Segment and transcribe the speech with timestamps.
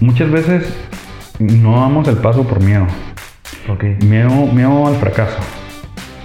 [0.00, 0.66] muchas veces
[1.38, 2.86] no damos el paso por miedo.
[3.68, 3.84] Ok.
[4.04, 5.38] Miedo, miedo al fracaso.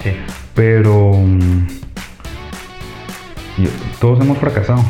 [0.03, 0.11] Sí.
[0.53, 1.67] Pero mm,
[3.99, 4.83] todos hemos fracasado.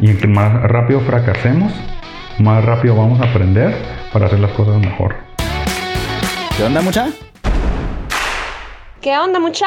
[0.00, 1.72] Y entre más rápido fracasemos,
[2.38, 3.74] más rápido vamos a aprender
[4.12, 5.14] para hacer las cosas mejor.
[6.56, 7.08] ¿Qué onda, mucha?
[9.00, 9.66] ¿Qué onda, mucha?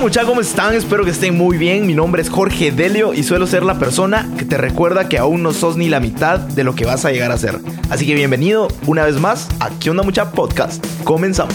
[0.00, 0.28] muchachos?
[0.28, 0.74] ¿Cómo están?
[0.74, 1.86] Espero que estén muy bien.
[1.86, 5.42] Mi nombre es Jorge Delio y suelo ser la persona que te recuerda que aún
[5.42, 7.58] no sos ni la mitad de lo que vas a llegar a ser.
[7.90, 10.84] Así que bienvenido una vez más a ¿Qué onda mucha podcast?
[11.02, 11.54] Comenzamos.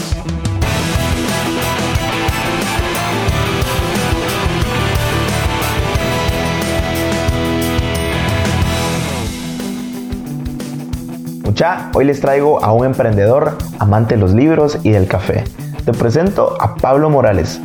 [11.45, 15.45] Mucha, hoy les traigo a un emprendedor, amante de los libros y del café.
[15.85, 17.61] Te presento a Pablo Morales.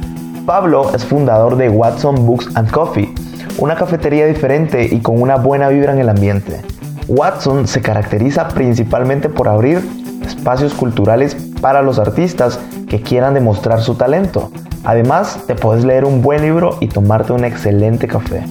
[0.47, 3.14] Pablo es fundador de Watson Books and Coffee,
[3.59, 6.61] una cafetería diferente y con una buena vibra en el ambiente.
[7.09, 9.83] Watson se caracteriza principalmente por abrir
[10.27, 14.51] espacios culturales para los artistas que quieran demostrar su talento.
[14.84, 18.45] Además, te puedes leer un buen libro y tomarte un excelente café.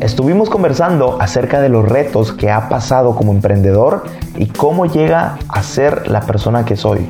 [0.00, 4.02] Estuvimos conversando acerca de los retos que ha pasado como emprendedor
[4.36, 7.06] y cómo llega a ser la persona que soy,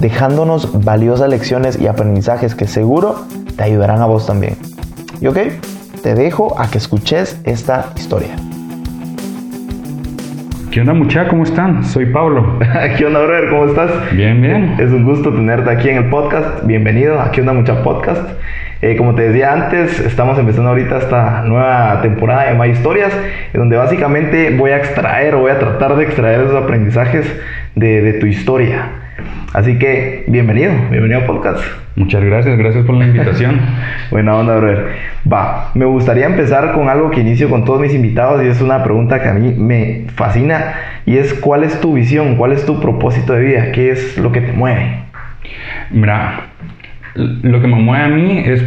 [0.00, 4.56] dejándonos valiosas lecciones y aprendizajes que seguro te ayudarán a vos también.
[5.20, 5.38] Y ok,
[6.02, 8.36] te dejo a que escuches esta historia.
[10.70, 11.30] ¿Qué onda muchachos?
[11.30, 11.84] ¿Cómo están?
[11.84, 12.58] Soy Pablo.
[12.98, 13.48] ¿Qué onda, brother?
[13.48, 13.90] ¿Cómo estás?
[14.12, 14.76] Bien, bien.
[14.78, 16.66] Es un gusto tenerte aquí en el podcast.
[16.66, 18.28] Bienvenido a ¿Qué onda mucha podcast?
[18.82, 23.18] Eh, como te decía antes, estamos empezando ahorita esta nueva temporada de My Historias,
[23.54, 27.26] en donde básicamente voy a extraer o voy a tratar de extraer esos aprendizajes
[27.74, 29.05] de, de tu historia.
[29.52, 31.64] Así que, bienvenido, bienvenido al podcast.
[31.94, 33.58] Muchas gracias, gracias por la invitación.
[34.10, 34.88] Buena onda, brother.
[35.30, 38.84] Va, me gustaría empezar con algo que inicio con todos mis invitados y es una
[38.84, 40.74] pregunta que a mí me fascina
[41.06, 42.36] y es ¿cuál es tu visión?
[42.36, 43.72] ¿Cuál es tu propósito de vida?
[43.72, 45.04] ¿Qué es lo que te mueve?
[45.90, 46.48] Mira,
[47.14, 48.62] lo que me mueve a mí es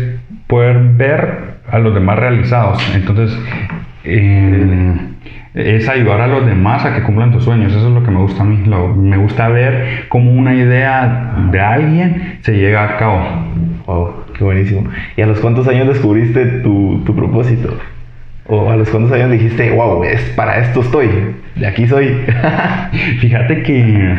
[0.47, 2.81] poder ver a los demás realizados.
[2.95, 3.37] Entonces,
[4.03, 4.95] eh,
[5.59, 7.71] es ayudar a los demás a que cumplan tus sueños.
[7.73, 8.63] Eso es lo que me gusta a mí.
[8.65, 13.21] Lo- me gusta ver cómo una idea de alguien se llega a cabo.
[13.85, 14.85] Wow, qué buenísimo.
[15.17, 17.77] ¿Y a los cuántos años descubriste tu, tu propósito?
[18.47, 21.07] ¿O a los cuántos años dijiste, wow, es, para esto estoy,
[21.55, 22.17] de aquí soy?
[23.19, 24.15] Fíjate que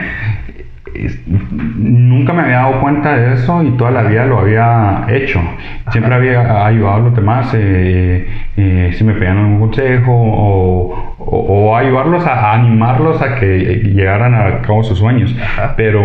[1.77, 5.41] nunca me había dado cuenta de eso y toda la vida lo había hecho.
[5.91, 11.71] Siempre había ayudado a los demás, eh, eh, si me pedían algún consejo o, o-
[11.71, 13.59] o ayudarlos a, a animarlos a que
[13.95, 15.34] llegaran a cabo sus sueños.
[15.77, 16.03] Pero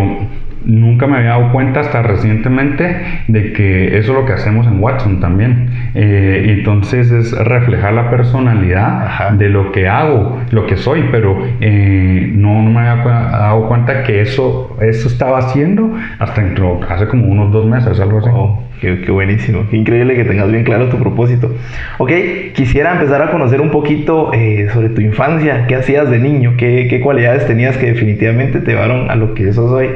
[0.65, 4.81] nunca me había dado cuenta hasta recientemente de que eso es lo que hacemos en
[4.81, 5.69] Watson también.
[5.93, 9.31] Eh, entonces es reflejar la personalidad Ajá.
[9.31, 14.03] de lo que hago, lo que soy, pero eh, no, no me había dado cuenta
[14.03, 18.29] que eso, eso estaba haciendo hasta dentro, hace como unos dos meses, algo así.
[18.29, 21.55] Wow, qué, qué buenísimo, qué increíble que tengas bien claro tu propósito.
[21.97, 22.11] Ok,
[22.53, 26.87] quisiera empezar a conocer un poquito eh, sobre tu infancia, qué hacías de niño, qué,
[26.89, 29.89] qué cualidades tenías que definitivamente te llevaron a lo que sos hoy.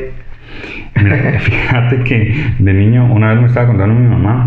[1.02, 4.46] Mira, fíjate que de niño una vez me estaba contando mi mamá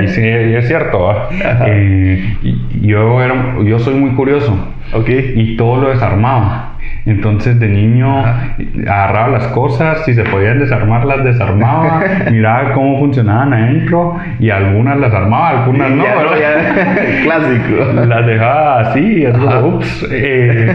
[0.00, 1.28] y, y sí, y es cierto.
[1.66, 4.56] Eh, y- yo, era, yo soy muy curioso
[4.92, 6.72] Ok, y todo lo desarmaba.
[7.04, 8.56] Entonces de niño Ajá.
[8.88, 12.00] agarraba las cosas, si se podían desarmar las desarmaba,
[12.32, 16.14] miraba cómo funcionaban adentro y algunas las armaba, algunas no, Ya,
[17.22, 17.92] clásico.
[18.08, 20.08] las dejaba así, así como, ups.
[20.10, 20.72] eh,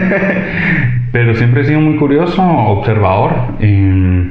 [1.12, 3.32] pero siempre he sido muy curioso, observador.
[3.60, 4.28] eh,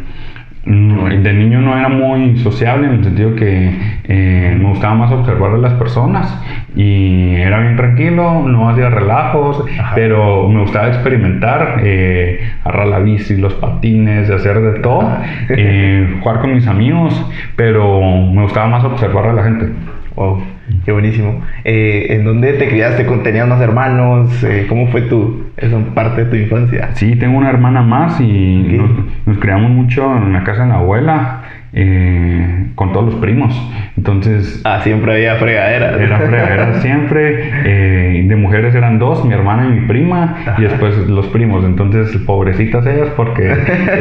[0.66, 3.72] no, de niño no era muy sociable en el sentido que
[4.04, 6.40] eh, me gustaba más observar a las personas
[6.76, 9.94] y era bien tranquilo, no hacía relajos, Ajá.
[9.96, 15.18] pero me gustaba experimentar, eh, agarrar la bici, los patines, hacer de todo,
[15.50, 17.14] eh, jugar con mis amigos,
[17.56, 19.70] pero me gustaba más observar a la gente.
[20.16, 20.42] Wow,
[20.86, 21.42] Qué buenísimo.
[21.64, 23.06] Eh, ¿En dónde te criaste?
[23.06, 24.44] ¿Con- ¿Tenías más hermanos?
[24.44, 26.90] Eh, ¿Cómo fue tu, esa parte de tu infancia?
[26.96, 28.90] Sí, tengo una hermana más y nos,
[29.26, 31.41] nos criamos mucho en la casa de la abuela
[31.74, 33.54] eh, con todos los primos.
[33.98, 36.00] Entonces, Ah, siempre había fregaderas.
[36.00, 37.50] era fregadera siempre.
[37.66, 41.66] eh, de mujeres eran dos, mi hermana y mi prima, y después los primos.
[41.66, 43.52] Entonces, pobrecitas ellas porque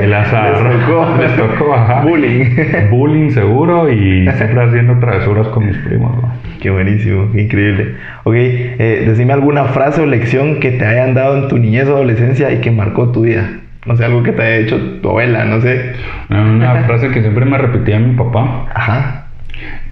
[0.02, 1.16] el azar Les tocó.
[1.20, 2.02] les tocó, ajá.
[2.02, 2.44] Bullying.
[2.90, 6.16] Bullying seguro y siempre haciendo travesuras con mis primos.
[6.16, 6.32] ¿no?
[6.60, 7.94] Qué buenísimo, increíble.
[8.24, 11.96] Ok, eh, decime alguna frase o lección que te hayan dado en tu niñez o
[11.96, 13.48] adolescencia y que marcó tu vida.
[13.86, 15.94] No sé, algo que te haya hecho tu abuela, no sé.
[16.28, 19.26] Una frase que siempre me repetía mi papá, Ajá.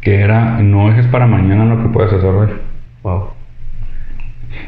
[0.01, 2.49] que era, no dejes para mañana lo que puedes hacer hoy.
[3.03, 3.31] Wow,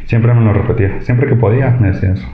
[0.06, 1.00] Siempre me lo repetía.
[1.02, 2.26] Siempre que podía me decía eso.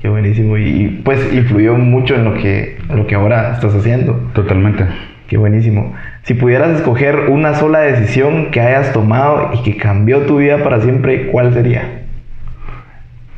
[0.00, 0.56] qué buenísimo.
[0.56, 4.14] Y, y, pues influyó mucho en lo que, en lo que ahora estás haciendo.
[4.32, 4.84] Totalmente.
[5.28, 5.94] Qué buenísimo.
[6.22, 10.80] Si pudieras escoger una sola decisión que hayas tomado y que cambió tu vida para
[10.80, 12.02] siempre, ¿cuál sería?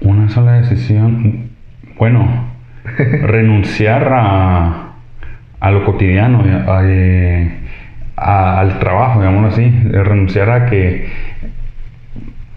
[0.01, 1.51] Una sola decisión.
[1.99, 2.52] Bueno,
[2.85, 4.93] renunciar a,
[5.61, 7.51] a lo cotidiano, eh,
[8.17, 9.71] a- al trabajo, digámoslo así.
[9.93, 11.09] Renunciar a que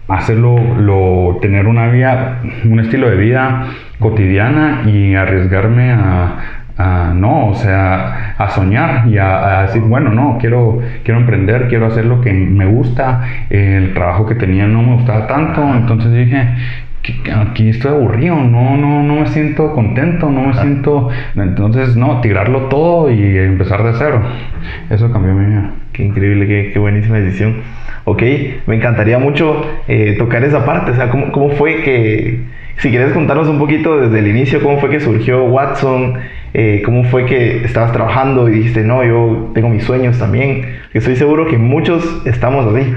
[0.08, 3.66] hacerlo, lo, tener una vida, un estilo de vida
[3.98, 6.36] cotidiana y arriesgarme a,
[7.14, 11.86] no, o sea, a soñar y a, a decir, bueno, no, quiero, quiero emprender, quiero
[11.86, 16.48] hacer lo que me gusta, el trabajo que tenía no me gustaba tanto, entonces dije,
[16.85, 16.85] "Que-
[17.34, 22.62] aquí estoy aburrido, no, no, no me siento contento, no me siento, entonces, no, tirarlo
[22.68, 24.20] todo y empezar de cero,
[24.90, 25.70] eso cambió mi vida.
[25.92, 27.62] Qué increíble, qué, qué buenísima decisión.
[28.04, 28.22] Ok,
[28.66, 32.40] me encantaría mucho eh, tocar esa parte, o sea, ¿cómo, cómo fue que,
[32.78, 36.14] si quieres contarnos un poquito desde el inicio, cómo fue que surgió Watson,
[36.58, 40.98] Eh, cómo fue que estabas trabajando y dijiste, no, yo tengo mis sueños también, que
[41.00, 42.94] estoy seguro que muchos estamos así.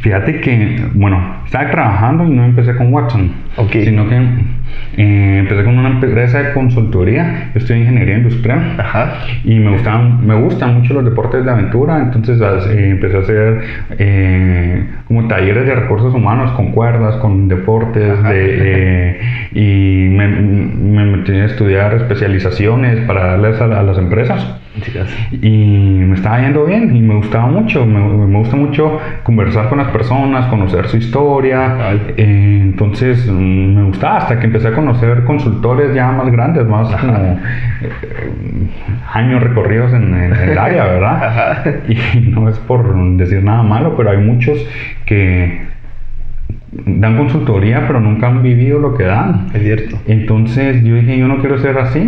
[0.00, 3.32] Fíjate que, bueno, estaba trabajando y no empecé con Watson,
[3.70, 4.16] sino que
[4.96, 7.50] eh, empecé con una empresa de consultoría.
[7.54, 9.14] Yo estoy en ingeniería industrial Ajá.
[9.44, 11.98] y me gustaban, me gustan mucho los deportes de aventura.
[11.98, 13.60] Entonces eh, empecé a hacer
[13.98, 19.20] eh, como talleres de recursos humanos con cuerdas, con deportes, de,
[19.52, 25.08] y me, me metí a estudiar especializaciones para darles a, a las empresas Chicas.
[25.32, 29.78] y me estaba yendo bien y me gustaba mucho, me, me gusta mucho conversar con
[29.78, 31.76] las personas, conocer su historia,
[32.16, 36.94] eh, entonces mm, me gustaba hasta que empecé a conocer consultores ya más grandes, más
[36.96, 37.38] como
[37.82, 37.90] eh,
[39.12, 41.24] años recorridos en, en el área, ¿verdad?
[41.28, 41.70] Ajá.
[41.88, 44.58] Y no es por decir nada malo, pero hay muchos
[45.06, 45.66] que
[46.70, 49.46] dan consultoría pero nunca han vivido lo que dan.
[49.54, 49.96] Es cierto.
[50.06, 52.06] Entonces yo dije, yo no quiero ser así.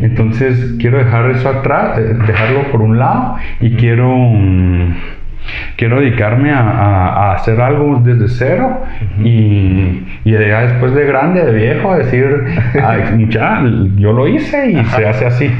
[0.00, 4.94] Entonces quiero dejar eso atrás, eh, dejarlo por un lado y quiero, mm,
[5.76, 8.80] quiero dedicarme a, a- a hacer algo desde cero
[9.24, 12.26] y, y ya después de grande, de viejo, decir,
[12.84, 13.62] "Ay, mucha,
[13.96, 15.50] yo lo hice y se hace así.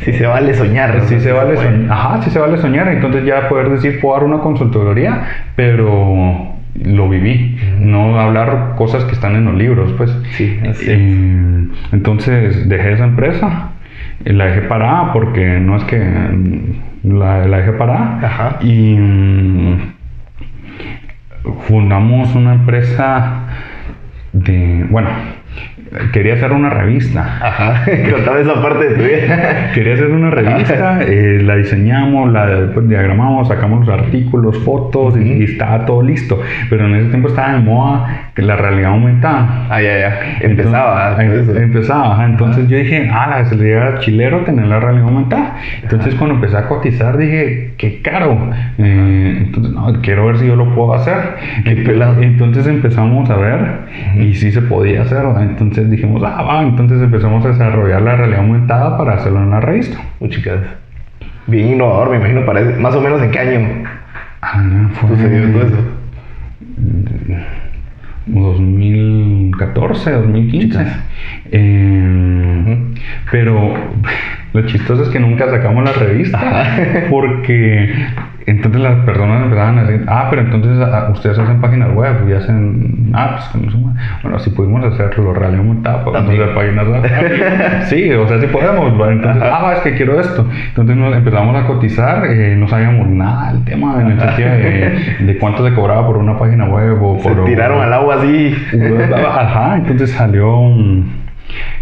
[0.00, 1.00] Sí se vale soñar.
[1.02, 1.20] Sí ¿no?
[1.20, 1.92] se vale soñar.
[1.92, 2.88] Ajá, sí se vale soñar.
[2.88, 5.20] Entonces ya poder decir, puedo dar una consultoría,
[5.54, 7.56] pero lo viví.
[7.78, 10.10] No hablar cosas que están en los libros, pues.
[10.36, 10.90] Sí, así
[11.92, 13.70] entonces dejé esa empresa.
[14.24, 18.20] La dejé parada porque no es que mm, la, la dejé parada.
[18.22, 18.58] Ajá.
[18.60, 19.92] Y mm,
[21.66, 23.46] fundamos una empresa
[24.32, 25.10] de, bueno,
[26.12, 27.38] quería hacer una revista.
[27.40, 27.84] Ajá.
[28.10, 29.70] Contame esa parte de tu vida.
[29.74, 35.44] Quería hacer una revista, eh, la diseñamos, la pues, diagramamos, sacamos los artículos, fotos y,
[35.44, 36.40] estaba todo listo.
[36.70, 39.66] Pero en ese tiempo estaba de moda que la realidad aumentada.
[39.70, 40.20] Ah, ya, ya.
[40.40, 41.22] Empezaba.
[41.22, 41.58] Entonces, eso.
[41.58, 42.24] em- empezaba, ajá.
[42.26, 45.56] entonces yo dije, ah, la al chilero tener la realidad aumentada.
[45.82, 48.50] Entonces cuando empecé a cotizar dije, qué caro.
[48.78, 51.16] Eh, entonces, no, quiero ver si yo lo puedo hacer.
[51.64, 52.22] Qué Empe- pelado.
[52.22, 53.60] Entonces empezamos a ver
[54.16, 55.18] y sí se podía hacer.
[55.18, 55.42] ¿verdad?
[55.82, 56.62] Entonces dijimos, ah, va.
[56.62, 59.98] Entonces empezamos a desarrollar la realidad aumentada para hacerlo en la revista.
[60.20, 60.60] Uy, chicas.
[61.48, 62.46] Bien innovador, me imagino.
[62.46, 62.78] Parece.
[62.78, 63.84] Más o menos en qué año
[64.40, 65.76] Ah, no, fue sucedió todo eso.
[68.26, 70.86] 2014, 2015.
[71.50, 72.78] Eh,
[73.30, 73.74] pero
[74.52, 76.76] lo chistoso es que nunca sacamos la revista
[77.10, 77.92] porque
[78.46, 82.32] entonces las personas empezaban a decir, ah, pero entonces ah, ustedes hacen páginas web y
[82.32, 83.44] hacen apps.
[83.48, 83.78] con eso".
[84.22, 86.42] Bueno, si pudimos hacerlo aumentada, podemos También.
[86.42, 87.82] hacer páginas web.
[87.84, 88.92] sí, o sea, sí podemos.
[89.10, 90.46] Entonces, ah, es que quiero esto.
[90.68, 95.16] Entonces nos empezamos a cotizar, eh, no sabíamos nada del tema, en el sentido de,
[95.26, 97.44] de cuánto se cobraba por una página web o Se por...
[97.44, 98.54] tiraron al agua así.
[99.14, 100.58] Ajá, entonces salió,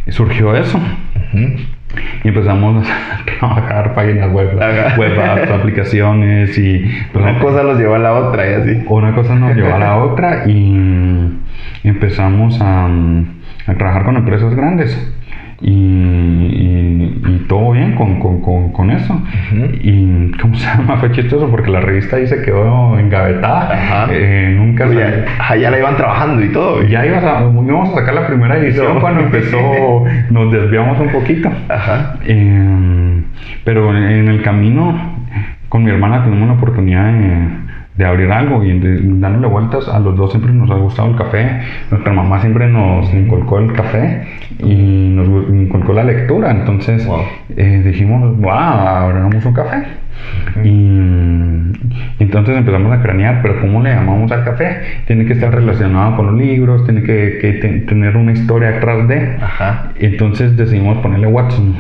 [0.09, 0.79] surgió eso.
[0.79, 1.80] Ujú.
[2.25, 4.57] Y empezamos a trabajar páginas web,
[4.97, 8.85] web apps, aplicaciones y pues, Una cosa los llevó a la otra y así.
[8.89, 11.39] una cosa nos llevó a la otra y
[11.85, 14.97] empezamos a, a trabajar con empresas grandes.
[15.63, 19.21] Y, y- y todo bien con, con, con, con eso.
[19.83, 20.97] Y, ¿cómo se llama?
[21.01, 24.09] Fue chistoso porque la revista ahí se quedó engavetada.
[24.11, 26.83] Eh, nunca Uy, ya, la iban trabajando y todo.
[26.85, 29.01] Ya ibas a- íbamos a sacar la primera edición No.
[29.01, 31.51] cuando empezó, nos desviamos un poquito.
[31.69, 32.17] Ajá.
[32.25, 33.23] Eh,
[33.65, 34.99] pero en el camino,
[35.69, 37.37] con mi hermana tuvimos la oportunidad de,
[38.01, 39.87] de abrir algo y de, dándole vueltas.
[39.89, 41.61] A los dos siempre nos ha gustado el café.
[41.91, 44.23] Nuestra mamá siempre nos inculcó el café
[44.59, 46.51] y nos inculcó la lectura.
[46.51, 47.21] Entonces Wow.
[47.57, 49.85] eh, dijimos, wow, abramos un café.
[50.65, 51.73] Y
[52.23, 54.81] entonces empezamos a cranear, pero ¿cómo le llamamos al café?
[55.07, 59.07] Tiene que estar relacionado con los libros, tiene que, que te- tener una historia atrás
[59.09, 59.37] de.
[59.41, 59.93] Ajá.
[59.99, 61.75] Entonces decidimos ponerle Watson.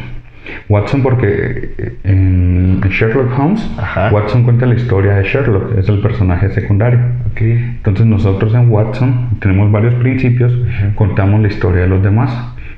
[0.68, 4.10] Watson porque en Sherlock Holmes, Ajá.
[4.12, 7.00] Watson cuenta la historia de Sherlock, es el personaje secundario.
[7.36, 10.52] Entonces nosotros en Watson tenemos varios principios,
[10.94, 12.30] contamos la historia de los demás,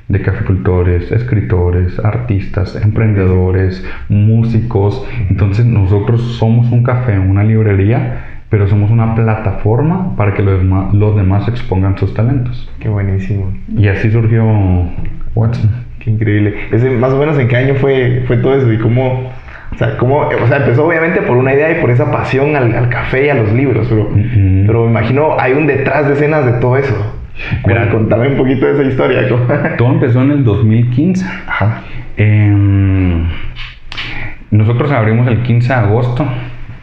[0.07, 5.05] de caficultores, escritores, artistas, emprendedores, músicos.
[5.29, 10.63] Entonces nosotros somos un café, una librería, pero somos una plataforma para que los,
[10.93, 12.69] los demás expongan sus talentos.
[12.79, 13.51] Qué buenísimo.
[13.75, 14.45] Y así surgió
[15.35, 15.71] Watson.
[16.03, 16.53] Qué increíble.
[16.71, 19.31] Ese, más o menos en qué año fue, fue todo eso y cómo,
[19.71, 22.75] o sea, cómo, o sea, empezó obviamente por una idea y por esa pasión al,
[22.75, 24.09] al café y a los libros, pero,
[24.67, 26.93] pero me imagino hay un detrás de escenas de todo eso.
[27.65, 29.27] Mira, contame un poquito de esa historia.
[29.77, 31.25] Todo empezó en el 2015.
[31.47, 31.81] Ajá.
[32.15, 33.25] Em,
[34.51, 36.27] nosotros abrimos el 15 de agosto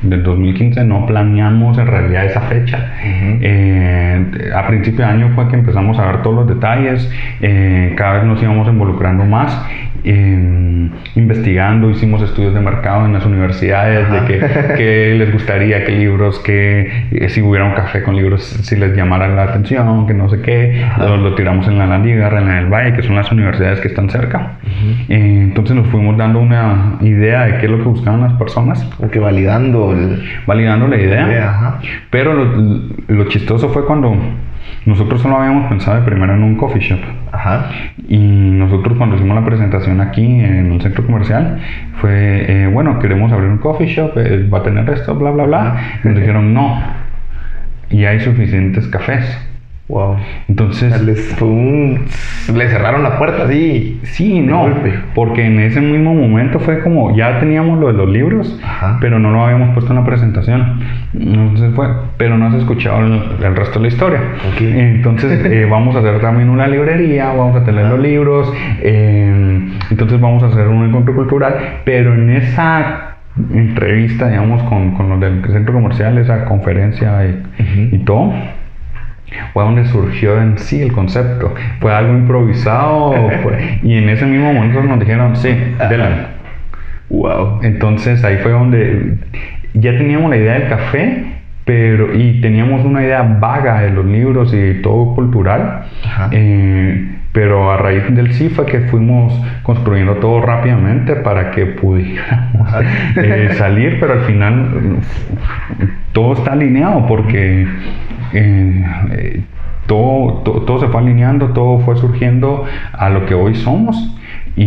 [0.03, 2.93] del 2015, no planeamos en realidad esa fecha.
[3.03, 8.15] Eh, a principio de año fue que empezamos a ver todos los detalles, eh, cada
[8.15, 9.67] vez nos íbamos involucrando más,
[10.05, 14.21] eh, investigando, hicimos estudios de mercado en las universidades, Ajá.
[14.21, 18.43] de que, qué les gustaría, qué libros, que eh, si hubiera un café con libros,
[18.43, 22.35] si les llamara la atención, que no sé qué, lo, lo tiramos en la Landívar,
[22.35, 24.53] en la del Valle, que son las universidades que están cerca.
[25.09, 28.83] Eh, entonces nos fuimos dando una idea de qué es lo que buscaban las personas,
[28.97, 30.23] Como que validando el...
[30.47, 31.27] validando la idea.
[31.27, 31.81] idea, ajá.
[32.11, 34.15] Pero lo, lo chistoso fue cuando
[34.87, 37.01] nosotros solo habíamos pensado de primero en un coffee shop.
[37.33, 37.71] Ajá.
[38.09, 41.59] Y nosotros cuando hicimos la presentación aquí en el centro comercial
[42.01, 45.45] fue, eh, bueno, queremos abrir un coffee shop, eh, va a tener esto, bla, bla,
[45.45, 45.77] bla.
[46.05, 46.81] Nos dijeron, no.
[47.91, 49.50] Y hay suficientes cafés.
[49.91, 50.17] Wow.
[50.49, 52.05] Entonces, Les, fue un-
[52.55, 53.99] le cerraron la puerta así.
[54.05, 54.93] Sí, De no, golpe.
[55.15, 58.99] porque en ese mismo momento fue como, ya teníamos lo de los libros, Ajá.
[59.01, 60.81] pero no lo habíamos puesto en la presentación.
[61.13, 64.21] Entonces fue, pero no has escuchado el, el resto de la historia.
[64.53, 64.61] Ok.
[64.61, 70.21] Entonces eh, vamos a hacer también una librería, vamos a tener los libros, eh, entonces
[70.21, 71.55] vamos a hacer un encuentro cultural,
[71.85, 73.17] pero en esa
[73.53, 77.25] entrevista, digamos, con, con los del centro comercial, esa conferencia
[77.93, 78.33] y todo,
[79.53, 81.55] fue donde surgió en sí el concepto.
[81.81, 85.49] Fue algo improvisado fue- y en ese mismo momento nos dijeron, sí,
[85.89, 86.27] denle.
[87.09, 87.61] Wow.
[87.63, 89.15] Entonces ahí fue donde
[89.75, 91.25] ya teníamos la idea del café,
[91.65, 95.83] pero y teníamos una idea vaga de los libros y todo cultural.
[96.05, 96.29] Ajá.
[96.33, 99.33] eh, pero a raíz del fue que fuimos
[99.63, 102.69] construyendo todo rápidamente para que pudiéramos
[103.17, 104.97] eh, salir, pero al final mm,
[106.13, 107.67] todo está alineado porque
[108.33, 109.43] eh, eh,
[109.87, 113.97] todo, to- todo se fue alineando, todo fue surgiendo a lo que hoy somos
[114.57, 114.65] y,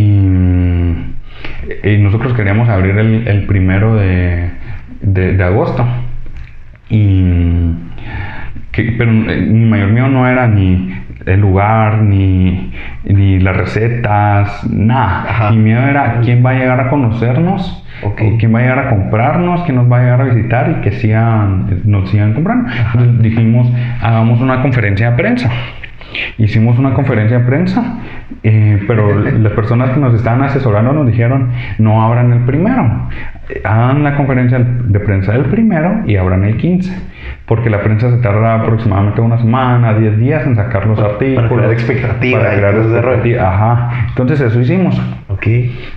[1.84, 4.50] y nosotros queríamos abrir el, el primero de,
[5.02, 5.86] de- de agosto.
[6.90, 7.72] Y
[8.72, 10.94] que- pero mi mayor miedo no era ni
[11.26, 12.72] el lugar, ni,
[13.04, 15.24] ni las recetas, nada.
[15.28, 15.50] Ajá.
[15.50, 18.20] Mi miedo era quién va a llegar a conocernos, Ok.
[18.22, 20.80] o quién va a llegar a comprarnos, quién nos va a llegar a visitar y
[20.82, 22.68] que sigan, nos sigan comprando.
[22.70, 25.50] Entonces dijimos, hagamos una conferencia de prensa.
[26.38, 27.98] Hicimos una conferencia de prensa,
[28.42, 33.08] eh, pero las personas que nos estaban asesorando nos dijeron, no abran el primero,
[33.64, 36.92] hagan la conferencia de prensa del primero y abran el 15,
[37.46, 41.52] porque la prensa se tarda aproximadamente una semana, 10 días en sacar los artículos.
[41.52, 44.98] crear expectativa Para crear expectativa, Ajá, entonces eso hicimos.
[45.28, 45.46] Ok.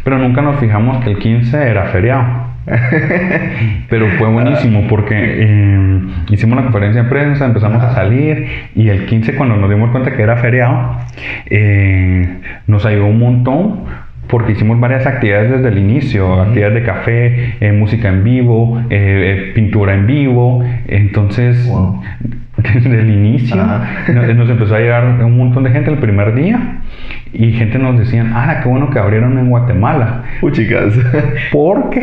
[0.04, 2.48] Pero nunca nos fijamos que el 15 era feriado.
[3.90, 9.06] Pero fue buenísimo porque eh, hicimos la conferencia de prensa, empezamos a salir y el
[9.06, 10.98] 15 cuando nos dimos cuenta que era feriado,
[11.46, 13.86] eh, nos ayudó un montón
[14.28, 19.50] porque hicimos varias actividades desde el inicio, actividades de café, eh, música en vivo, eh,
[19.50, 22.02] eh, pintura en vivo, entonces Wow.
[22.58, 26.82] desde el inicio nos, nos empezó a llegar un montón de gente el primer día
[27.34, 30.24] y gente nos decían, ah, qué bueno que abrieron en Guatemala.
[30.42, 30.94] Uy, chicas.
[31.52, 32.02] Porque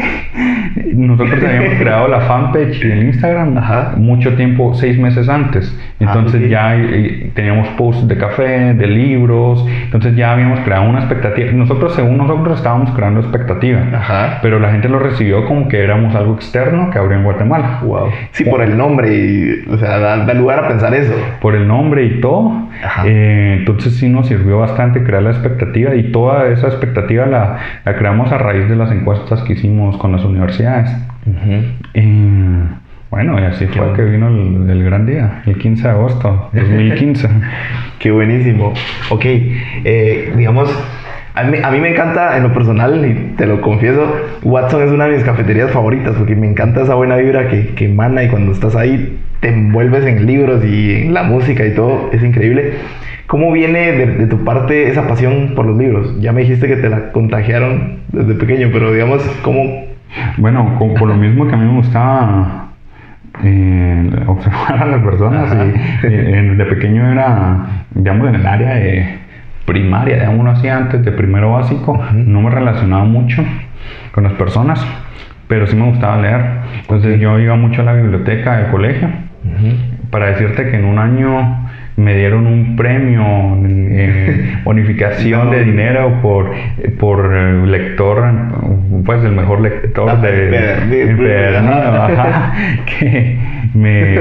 [0.95, 3.95] nosotros habíamos creado la fanpage en Instagram Ajá.
[3.97, 5.75] mucho tiempo, seis meses antes.
[6.01, 6.51] Entonces Ah, ok.
[6.51, 11.53] ya eh, teníamos posts de café, de libros, entonces ya habíamos creado una expectativa.
[11.53, 13.81] Nosotros, según nosotros, estábamos creando expectativa.
[13.95, 14.39] Ajá.
[14.43, 17.81] Pero la gente lo recibió como que éramos algo externo que abrió en Guatemala.
[17.85, 18.09] Wow.
[18.33, 21.15] Sí, por el nombre, y, o sea, da, da lugar a pensar eso.
[21.41, 22.69] Por el nombre y todo.
[22.85, 23.05] Ajá.
[23.07, 27.97] Eh, entonces sí nos sirvió bastante crear la expectativa y toda esa expectativa la, la
[27.97, 30.91] creamos a raíz de las encuestas que hicimos con las universidades.
[31.95, 32.63] Eh,
[33.11, 33.95] bueno, y así fue bueno.
[33.95, 37.29] que vino el, el gran día, el 15 de agosto 2015.
[37.99, 38.73] Qué buenísimo.
[39.11, 40.69] Ok, eh, digamos,
[41.35, 44.07] a mí, a mí me encanta en lo personal, y te lo confieso,
[44.45, 47.87] Watson es una de mis cafeterías favoritas porque me encanta esa buena vibra que, que
[47.87, 52.11] emana y cuando estás ahí te envuelves en libros y en la música y todo,
[52.13, 52.75] es increíble.
[53.27, 56.15] ¿Cómo viene de, de tu parte esa pasión por los libros?
[56.21, 59.87] Ya me dijiste que te la contagiaron desde pequeño, pero digamos, ¿cómo?
[60.37, 62.69] Bueno, con- por lo mismo que a mí me gustaba
[63.43, 65.53] eh, observar a las personas,
[66.05, 69.19] y, eh, de pequeño era, digamos, en el área de
[69.65, 73.45] primaria, digamos así, antes de primero básico, no me relacionaba mucho
[74.13, 74.85] con las personas,
[75.49, 76.45] pero sí me gustaba leer.
[76.81, 79.09] Entonces yo iba mucho a la biblioteca del colegio.
[80.11, 81.65] Para decirte que en un año
[81.97, 83.25] me dieron un premio
[83.67, 86.51] eh, bonificación de dinero por
[86.99, 87.33] por
[87.69, 88.25] lector
[89.05, 91.57] pues el mejor lector Ah, de
[91.97, 92.53] ajá,
[92.87, 93.39] que
[93.75, 94.19] me,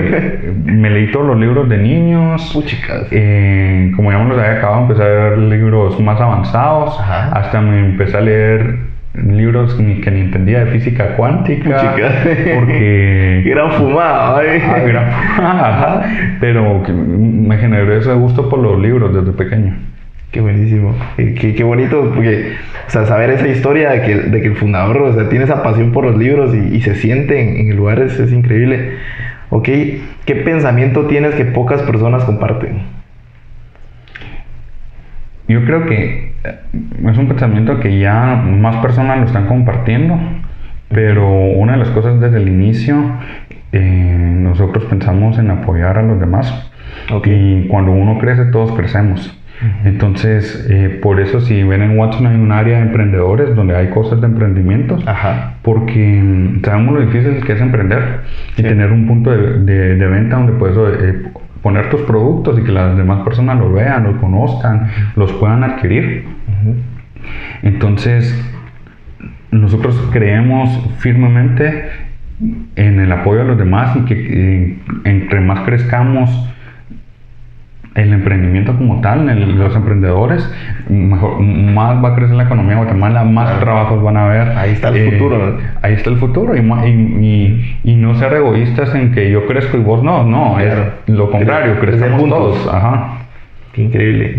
[0.66, 3.08] me leí todos los libros de niños Puchicas.
[3.12, 7.30] eh, como ya me los había acabado empecé a leer libros más avanzados Ajá.
[7.38, 8.76] hasta me empecé a leer
[9.14, 12.12] libros ni, que ni entendía de física cuántica Puchica.
[12.56, 14.60] porque Gran fumada, ay.
[14.66, 16.02] Ah, gran- Ajá.
[16.40, 19.76] Pero que me generó ese gusto por los libros desde pequeño.
[20.32, 20.96] Qué buenísimo.
[21.16, 22.54] Qué, qué- qué bonito, porque,
[22.88, 25.62] o sea, saber esa historia de que, de que el fundador, o sea, tiene esa
[25.62, 28.94] pasión por los libros y, y se siente en, en el lugar es, es increíble.
[29.56, 29.66] Ok,
[30.26, 32.82] ¿qué pensamiento tienes que pocas personas comparten?
[35.48, 36.60] Yo creo que eh,
[37.08, 40.18] es un pensamiento que ya más personas lo están compartiendo,
[40.90, 42.96] pero una de las cosas desde el inicio,
[43.74, 46.72] eh, nosotros pensamos en apoyar a los demás.
[47.12, 47.28] Ok.
[47.28, 49.40] Y cuando uno crece, todos crecemos.
[49.86, 53.90] Entonces, eh, por eso si ven en Watson hay un área de emprendedores donde hay
[53.90, 55.06] cosas de emprendimientos.
[55.08, 55.54] Ajá.
[55.62, 58.22] Porque mm, sabemos lo difícil que es emprender
[58.58, 61.24] y tener un punto de, de- de venta donde puedes eh,
[61.62, 66.26] poner tus productos y que las demás personas los vean, los conozcan, los puedan adquirir.
[67.62, 68.34] Entonces,
[69.52, 71.86] nosotros creemos firmemente
[72.76, 76.30] en el apoyo a los demás y que eh, entre más crezcamos
[77.96, 80.52] el emprendimiento como tal, el- los emprendedores,
[80.90, 83.64] mejor, más va a crecer la economía de Guatemala, más Claro.
[83.66, 84.58] trabajos van a haber.
[84.58, 85.58] Ahí está el futuro, ¿no?
[85.82, 86.56] Ahí está el futuro.
[86.56, 86.90] Y, y,
[87.84, 90.86] y- y no ser egoístas en que yo crezco y vos no, no, Claro.
[91.08, 92.38] es lo contrario, crecemos juntos.
[92.64, 92.74] todos.
[92.74, 93.20] Ajá.
[93.74, 94.38] Qué increíble.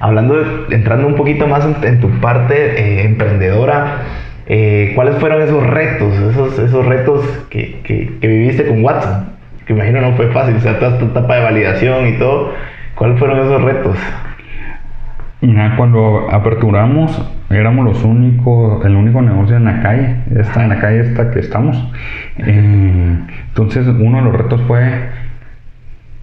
[0.00, 3.98] Hablando, de- entrando un poquito más en, en tu parte eh, emprendedora,
[4.46, 9.26] eh, ¿cuáles fueron esos retos, esos, esos retos que, que- que viviste con Watson?
[9.66, 12.52] Que imagino no fue fácil, o sea, toda esta etapa de validación y todo.
[12.94, 13.96] ¿Cuáles fueron esos retos?
[15.40, 20.78] Mira, cuando aperturamos, éramos los únicos, el único negocio en la calle, esta, en la
[20.78, 21.76] calle esta que estamos.
[22.38, 25.10] Eh, entonces, uno de los retos fue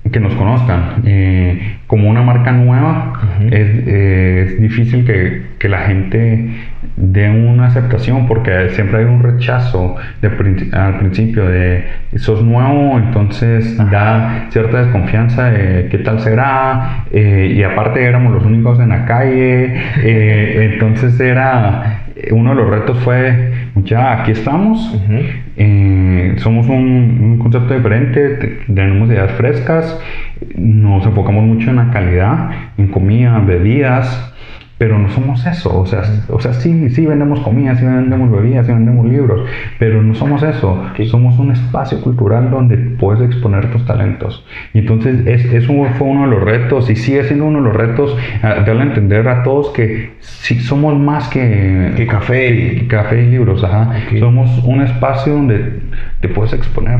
[0.10, 1.04] que nos conozcan.
[1.06, 3.14] Eh, como una marca nueva,
[3.52, 6.50] es, eh, es difícil que, que la gente
[6.96, 10.28] dé una aceptación porque siempre hay un rechazo de
[10.74, 11.86] al principio de
[12.16, 18.46] sos nuevo, entonces da cierta desconfianza de qué tal será, eh, y aparte éramos los
[18.46, 23.52] únicos en la calle, entonces era, uno de los retos fue,
[23.84, 24.96] ya aquí estamos.
[25.58, 30.00] Eh, somos un, un concepto diferente, te- tenemos ideas frescas,
[30.56, 34.31] nos enfocamos mucho en la calidad, en comida, bebidas,
[34.82, 38.66] pero no somos eso, o sea, o sea sí, sí vendemos comida, sí vendemos bebidas,
[38.66, 43.86] sí vendemos libros, pero no somos eso, somos un espacio cultural donde puedes exponer tus
[43.86, 44.44] talentos.
[44.74, 47.76] Y entonces es, eso fue uno de los retos y sigue siendo uno de los
[47.76, 53.22] retos, darle a entender a todos que sí somos más que, Que café y- café
[53.22, 53.92] y libros, ajá.
[54.08, 54.18] Ok.
[54.18, 55.80] Somos un espacio donde
[56.22, 56.98] te puedes exponer.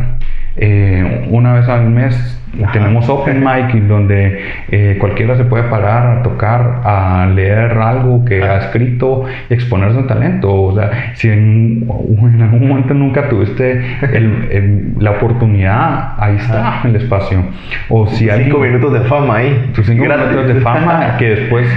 [0.56, 2.72] Eh, una vez al mes Ajá.
[2.74, 8.26] tenemos open mic y donde eh, cualquiera se puede parar a tocar, a leer algo
[8.26, 10.54] que ha escrito, y exponer su talento.
[10.54, 11.88] O sea, si en,
[12.22, 13.72] en algún momento nunca tuviste
[14.14, 17.44] el- el- la oportunidad, ahí está el espacio.
[17.90, 19.72] O si alguien Cinco minutos de fama ahí.
[19.74, 21.68] tus cinco minutos de fama que después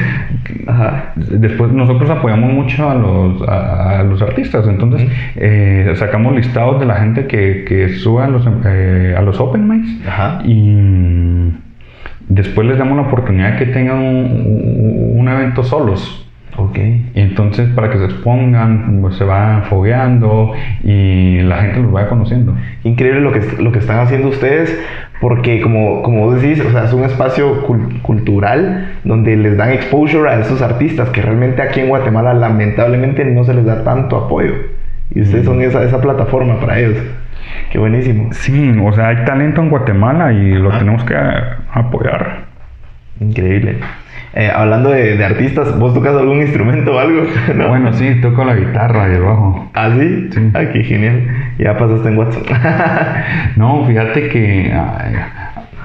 [0.66, 1.12] Ajá.
[1.16, 6.87] Después nosotros apoyamos mucho a los, a, a los artistas, entonces eh, sacamos listados de
[6.87, 10.40] la gente que, que sube a los, eh, a los open mics Ajá.
[10.64, 11.59] Y mm,
[12.29, 16.20] después les damos la oportunidad de que tengan un, evento solos.
[16.57, 16.79] Ok.
[16.79, 20.53] Y entonces para que se expongan, pues, se van fogueando
[20.85, 22.55] y la gente los vaya conociendo.
[22.85, 24.79] Increíble lo que, lo que están haciendo ustedes,
[25.20, 29.72] porque como, como vos decís, o sea, es un espacio cul- cultural donde les dan
[29.72, 34.16] exposure a esos artistas que realmente aquí en Guatemala lamentablemente no se les da tanto
[34.16, 34.53] apoyo.
[35.12, 36.96] Y ustedes son esa, esa plataforma para ellos.
[37.71, 38.33] Qué buenísimo.
[38.33, 41.14] Sí, o sea, hay talento en Guatemala y lo tenemos que
[41.73, 42.45] apoyar.
[43.21, 43.79] Increíble.
[44.35, 47.23] Eh, hablando de, de artistas, ¿vos tocas algún instrumento o algo?
[47.55, 47.69] ¿No?
[47.69, 49.71] Bueno, sí, toco la guitarra y el bajo.
[49.75, 50.29] ¿Ah, sí?
[50.33, 50.51] Sí.
[50.55, 51.29] Ah, qué genial.
[51.59, 52.47] Ya pasaste en WhatsApp.
[53.57, 55.14] No, fíjate que ay,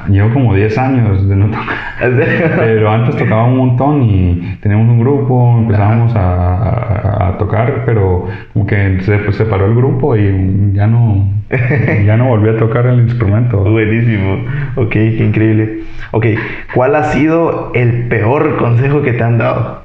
[0.08, 1.66] llevo como 10 años de no tocar.
[2.58, 8.28] Pero antes tocaba un montón y teníamos un grupo, empezábamos a, a- a tocar, pero
[8.54, 11.28] como que se pues, separó el grupo y ya no,
[12.06, 13.58] ya no volví a tocar el instrumento.
[13.70, 14.46] Buenísimo.
[14.76, 15.80] Ok, qué increíble.
[16.12, 16.26] Ok,
[16.74, 19.84] ¿cuál ha sido el peor consejo que te han dado?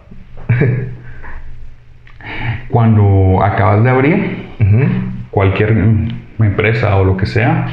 [2.70, 4.44] Cuando acabas de abrir
[5.30, 5.76] cualquier
[6.38, 7.66] empresa o lo que sea,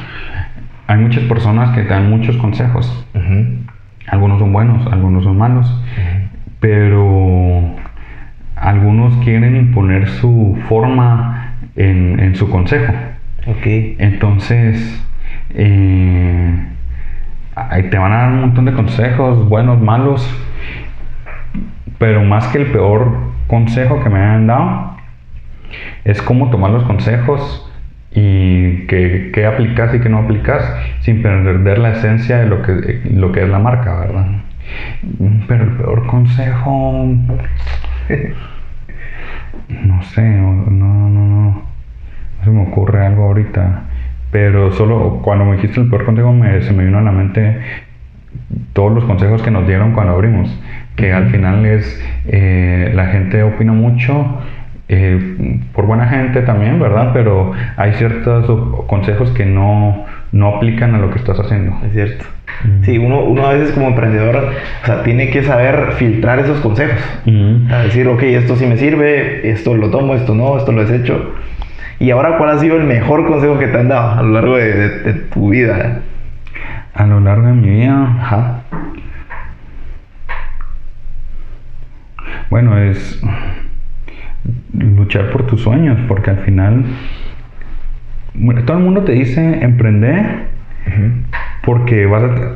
[0.91, 3.05] hay muchas personas que te dan muchos consejos.
[4.07, 5.81] Algunos son buenos, algunos son malos,
[6.59, 7.61] pero
[8.57, 12.91] algunos quieren imponer su forma en, en su consejo.
[13.47, 13.65] Ok.
[13.99, 15.01] Entonces,
[15.51, 16.59] eh,
[17.89, 20.29] te van a dar un montón de consejos, buenos, malos,
[21.99, 24.97] pero más que el peor consejo que me han dado,
[26.03, 27.70] es cómo tomar los consejos
[28.13, 30.63] y qué, qué aplicas y qué no aplicas
[31.01, 34.27] sin perder la esencia de lo que, lo que es la marca, ¿verdad?
[35.47, 37.05] Pero el peor consejo,
[39.69, 41.61] no sé, no, no, no, no
[42.43, 43.83] se me ocurre algo ahorita.
[44.31, 47.59] Pero solo cuando me dijiste el peor consejo me, se me vino a la mente
[48.73, 50.49] todos los consejos que nos dieron cuando abrimos.
[50.95, 54.39] Que al final es, eh, la gente opina mucho,
[54.91, 57.11] eh, por buena gente también, ¿verdad?
[57.13, 58.45] Pero hay ciertos
[58.87, 61.77] consejos que no, no aplican a lo que estás haciendo.
[61.85, 62.25] Es cierto.
[62.83, 64.35] Sí, uno, uno a veces como emprendedor,
[64.83, 66.99] o sea, tiene que saber filtrar esos consejos.
[67.23, 71.33] Sea, decir, ok, esto sí me sirve, esto lo tomo, esto no, esto lo desecho.
[71.99, 74.57] Y ahora, ¿cuál ha sido el mejor consejo que te han dado a lo largo
[74.57, 76.01] de, de- de tu vida?
[76.93, 78.61] A lo largo de mi vida, Ajá.
[82.49, 83.21] Bueno, es
[84.81, 86.85] luchar por tus sueños, porque al final
[88.33, 90.51] bueno, todo el mundo te dice emprender
[91.63, 92.55] porque vas a,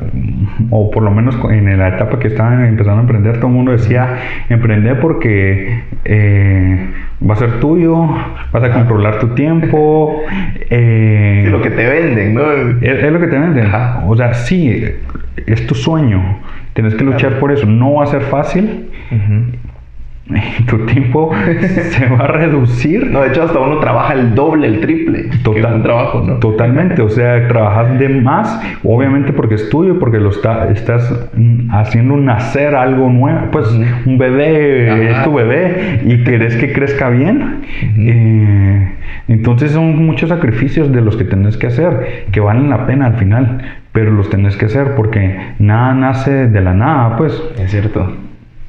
[0.70, 3.72] o por lo menos en la etapa que estaban empezando a emprender, todo el mundo
[3.72, 6.90] decía emprender porque eh,
[7.28, 8.08] va a ser tuyo,
[8.52, 10.22] vas a controlar tu tiempo,
[10.70, 12.50] eh, Sí, lo que te venden, ¿no?
[12.50, 13.66] es, es lo que te venden.
[13.66, 14.04] Ajá.
[14.06, 14.84] O sea, sí,
[15.46, 16.38] es tu sueño.
[16.74, 17.66] Tienes que luchar por eso.
[17.66, 18.90] No va a ser fácil.
[20.68, 23.10] Tu tiempo se va a reducir.
[23.10, 25.28] No, de hecho, hasta uno trabaja el doble, el triple.
[25.42, 26.34] Total- un trabajo, ¿no?
[26.34, 31.70] Totalmente, o sea, trabajas de más, obviamente porque es tuyo, porque lo está, estás mm,
[31.70, 33.68] haciendo nacer algo nuevo, pues
[34.06, 35.02] un bebé Ajá.
[35.20, 37.62] es tu bebé y querés que crezca bien.
[37.98, 38.92] Eh,
[39.28, 43.14] entonces son muchos sacrificios de los que tenés que hacer, que valen la pena al
[43.14, 43.58] final,
[43.92, 48.25] pero los tenés que hacer porque nada nace de la nada, pues, Es cierto.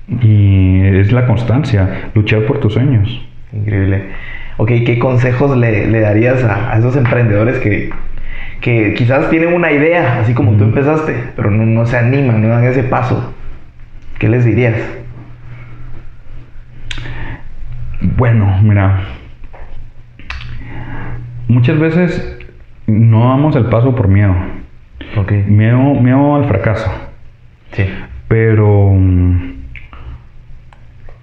[0.07, 3.25] Y es la constancia, luchar por tus sueños.
[3.53, 4.03] Increíble.
[4.57, 7.91] Ok, ¿qué consejos le, le darías a, a esos emprendedores que,
[8.61, 12.47] que quizás tienen una idea, así como tú empezaste, pero no, no se animan, no
[12.47, 13.33] dan ese paso?
[14.19, 14.75] ¿Qué les dirías?
[18.01, 19.01] Bueno, mira,
[21.47, 22.39] muchas veces
[22.87, 24.35] no damos el paso por miedo.
[25.17, 25.31] Ok.
[25.47, 26.89] Miedo, miedo al fracaso.
[27.71, 27.85] Sí.
[28.27, 28.95] Pero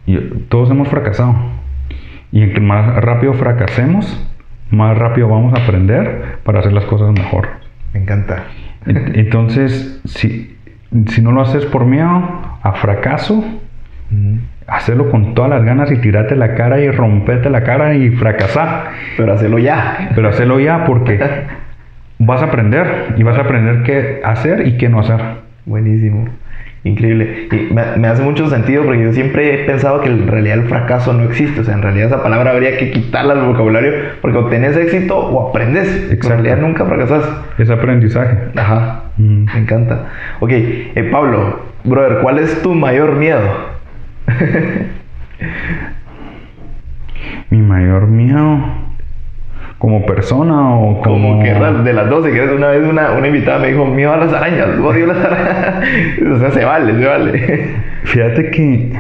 [0.07, 1.35] y- todos hemos fracasado.
[2.33, 4.31] Y entre más rápido fracasemos,
[4.71, 7.49] más rápido vamos a aprender para hacer las cosas mejor.
[7.93, 8.45] Me encanta.
[8.87, 10.57] En- Entonces, si,
[11.09, 12.09] si no lo haces por miedo
[12.63, 14.39] a fracaso, Ujú.
[14.67, 18.91] hacerlo con todas las ganas y tirarte la cara y romperte la cara y fracasar.
[19.17, 20.11] Pero hacerlo ya.
[20.15, 21.19] Pero hacerlo ya porque
[22.19, 25.21] vas a aprender y vas a aprender qué hacer y qué no hacer.
[25.67, 26.27] Buenísimo.
[26.85, 27.49] Increíble.
[27.51, 30.69] Y me, me hace mucho sentido porque yo siempre he pensado que en realidad el
[30.69, 31.61] fracaso no existe.
[31.61, 35.19] O sea, en realidad esa palabra habría que quitarla del vocabulario porque o tenés éxito
[35.19, 35.89] o aprendes.
[35.89, 36.43] En Exacto.
[36.43, 37.25] realidad nunca fracasas.
[37.57, 38.37] Es aprendizaje.
[38.55, 39.05] Ajá.
[39.17, 39.45] Mm.
[39.45, 40.09] Me encanta.
[40.41, 43.41] Ok, eh, Pablo, brother, ¿cuál es tu mayor miedo?
[47.51, 48.59] Mi mayor miedo
[49.85, 51.33] como persona o como...
[51.33, 54.17] Como que de las 12, que una vez una, una invitada me dijo, miedo a
[54.17, 55.85] las arañas, odio las arañas.
[56.33, 57.67] o sea, se vale, se vale.
[58.05, 58.93] Fíjate que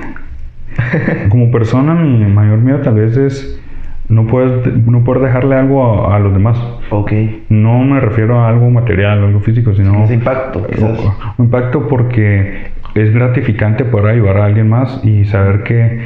[1.30, 3.62] como persona mi mayor miedo tal vez es
[4.10, 6.62] no puedes no poder dejarle algo a, a los demás.
[6.90, 7.12] Ok.
[7.48, 11.00] No me refiero a algo material, algo físico, sino Ese impacto, quizás.
[11.38, 16.02] un impacto porque es gratificante poder ayudar a alguien más y saber que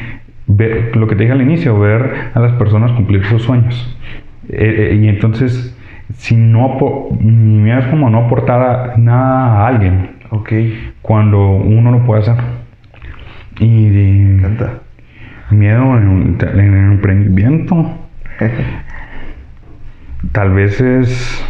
[0.46, 3.96] ver lo que te dije al inicio, ver a las personas cumplir sus sueños.
[4.50, 5.76] Eh, eh, y entonces,
[6.14, 6.78] si no
[7.20, 10.52] mi miedo es como no aportar a- nada a alguien Ok.
[11.02, 12.36] cuando uno lo puede hacer.
[13.60, 14.68] Y de-
[15.50, 17.90] miedo en, en el emprendimiento.
[20.32, 21.44] Tal vez es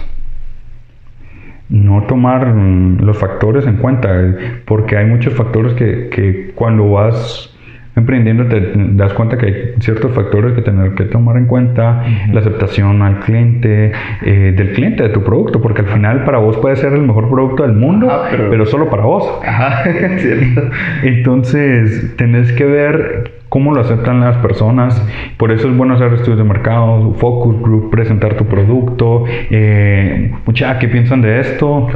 [1.69, 7.55] no tomar los factores en cuenta, eh, porque hay muchos factores que, que cuando vas
[7.97, 12.41] emprendiendo te das cuenta que hay ciertos factores que tener que tomar en cuenta, la
[12.41, 13.93] aceptación al cliente,
[14.25, 17.29] eh, del cliente de tu producto, porque al final para vos puede ser el mejor
[17.29, 19.29] producto del mundo, Ajá, pero- pero solo para vos.
[19.45, 19.83] Ajá,
[20.19, 20.63] cierto.
[21.03, 25.01] Entonces, tenés que ver cómo lo aceptan las personas.
[25.37, 29.25] Por eso es bueno hacer estudios de mercado, focus group, presentar tu producto.
[29.51, 31.89] Eh, mucha, ¿qué piensan de esto?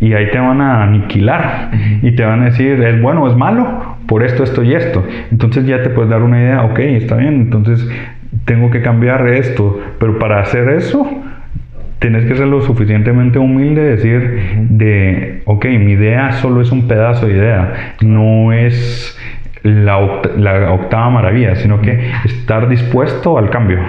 [0.00, 1.70] Y ahí te van a aniquilar
[2.02, 3.96] y te van a decir, ¿es bueno o es malo?
[4.06, 5.04] Por esto, esto y esto.
[5.30, 7.86] Entonces ya te puedes dar una idea, ok, está bien, entonces
[8.44, 9.78] tengo que cambiar esto.
[9.98, 11.06] Pero para hacer eso,
[11.98, 16.86] tienes que ser lo suficientemente humilde de decir de, ok, mi idea solo es un
[16.86, 19.18] pedazo de idea, no es
[19.64, 23.80] la, oct- la octava maravilla, sino que estar dispuesto al cambio.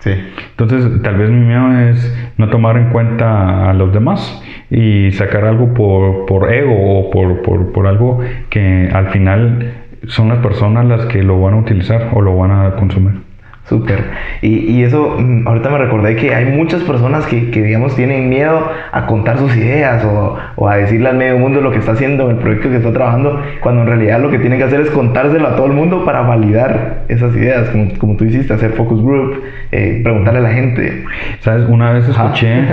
[0.00, 0.12] Sí.
[0.50, 5.44] Entonces, tal vez mi miedo es no tomar en cuenta a los demás y sacar
[5.44, 9.72] algo por, por ego o por, por, por algo que al final
[10.06, 13.27] son las personas las que lo van a utilizar o lo van a consumir.
[13.68, 14.02] Súper.
[14.40, 18.30] Y, y eso, mm, ahorita me recordé que hay muchas personas que, que, digamos, tienen
[18.30, 21.92] miedo a contar sus ideas o, o a decirle al medio mundo lo que está
[21.92, 24.90] haciendo, el proyecto que está trabajando, cuando en realidad lo que tienen que hacer es
[24.90, 29.02] contárselo a todo el mundo para validar esas ideas, como, como tú hiciste, hacer focus
[29.02, 31.04] group, eh, preguntarle a la gente.
[31.40, 31.68] ¿Sabes?
[31.68, 32.64] Una vez escuché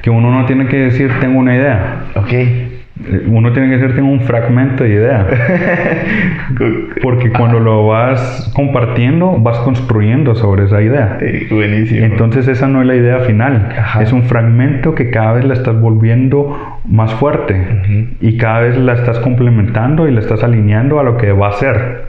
[0.00, 2.04] que uno no tiene que decir tengo una idea.
[2.14, 2.69] Ok.
[3.06, 5.26] Eh, Uno tiene que decir tengo un fragmento de idea.
[7.02, 11.18] Porque cuando lo vas compartiendo, vas construyendo sobre esa idea.
[11.20, 12.04] Eh, buenísimo.
[12.04, 14.02] Entonces esa no es la idea final, Ajá.
[14.02, 18.94] es un fragmento que cada vez la estás volviendo más fuerte y cada vez la
[18.94, 22.04] estás complementando y la estás alineando a lo que va a ser.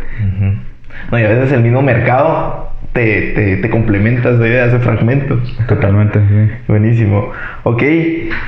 [1.11, 5.39] No, y a veces el mismo mercado te, te, te complementa esa idea, ese fragmento.
[5.67, 6.51] Totalmente, sí.
[6.67, 7.31] Buenísimo.
[7.63, 7.83] Ok,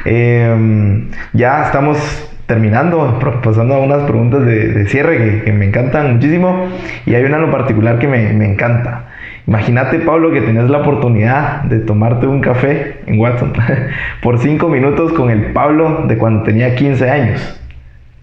[0.06, 6.68] em, ya estamos terminando, pasando a unas preguntas de, cierre que, me encantan muchísimo.
[7.06, 9.06] Y hay una en lo particular que me, me encanta.
[9.48, 13.54] Imagínate, Pablo, que tenías la oportunidad de tomarte un café en Watson
[14.22, 17.60] por cinco minutos con el Pablo de cuando tenía 15 años.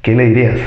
[0.02, 0.58] ¿Qué le dirías?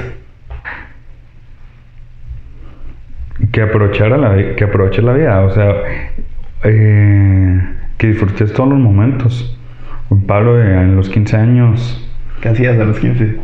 [3.52, 5.74] Que aprovechara la, que aproveche la vida, o sea,
[6.64, 7.62] eh,
[7.98, 9.60] que disfrutes todos los momentos.
[10.28, 12.08] Pablo de- en los 15 años,
[12.44, 13.36] ¿Qué hacías a los 15?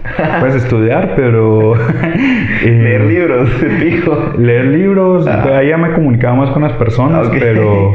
[0.42, 1.74] puedes estudiar, pero...
[2.66, 4.34] eh, Leer libros, fijo.
[4.38, 5.58] Leer libros, Ah.
[5.60, 7.36] ahí ya me comunicaba más con las personas, Ok.
[7.40, 7.94] pero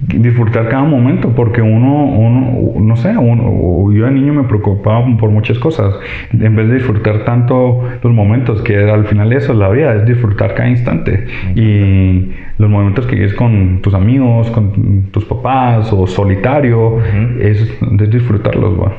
[0.00, 5.30] disfrutar cada momento, porque uno, uno no sé, uno- yo de niño me preocupaba por
[5.30, 5.92] muchas cosas,
[6.38, 10.06] en vez de disfrutar tanto los momentos, que al final eso es la vida, es
[10.06, 11.26] disfrutar cada instante.
[11.56, 17.40] Y los momentos que es con tus amigos, con tus papás o solitario, Ujú.
[17.40, 17.60] es,
[18.00, 18.92] es disfrutarlos, va.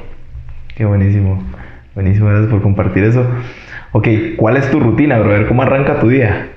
[0.77, 1.43] Qué buenísimo.
[1.95, 3.25] Buenísimo, gracias por compartir eso.
[3.93, 5.47] Ok, ¿cuál es tu rutina, brother?
[5.47, 6.49] ¿Cómo arranca tu día?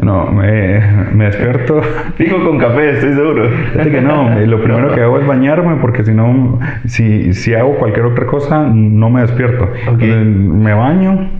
[0.00, 0.80] No, me,
[1.12, 1.80] me despierto.
[2.16, 3.48] Fijo con café, estoy seguro.
[3.72, 7.54] Fíjate que no, eh, lo primero que hago es bañarme porque si no, si, si
[7.54, 9.62] hago cualquier otra cosa, no me despierto.
[9.64, 10.02] Ok.
[10.02, 11.30] Entonces, me baño.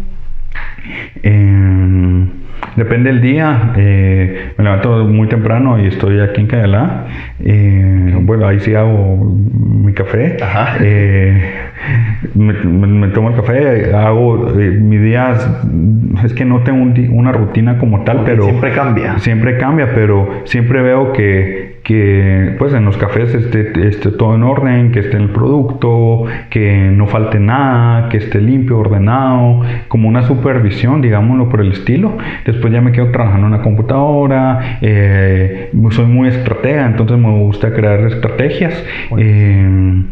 [1.24, 2.26] eh,
[2.76, 3.72] depende del día.
[3.76, 7.06] eh, me levanto muy temprano y estoy aquí en Cayalá.
[7.44, 10.36] eh, bueno, ahí sí hago mi café.
[10.42, 10.76] Ajá.
[10.80, 11.54] eh,
[12.34, 15.34] me, me- me tomo el café, hago eh, mi día.
[16.24, 19.18] Es que no tengo un una rutina como tal, Ok, pero siempre cambia.
[19.18, 24.42] Siempre cambia, pero siempre veo que, que pues en los cafés esté, esté todo en
[24.42, 30.20] orden, que esté el producto, que no falte nada, que esté limpio, ordenado, como una
[30.24, 32.18] supervisión, digámoslo por el estilo.
[32.44, 37.72] Después ya me quedo trabajando en la computadora, eh, soy muy estratega, entonces me gusta
[37.72, 38.84] crear estrategias.
[39.16, 40.02] Eh,